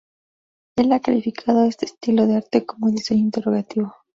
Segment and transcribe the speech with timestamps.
[0.77, 3.93] Él ha calificado este estilo de arte como Diseño Interrogativo.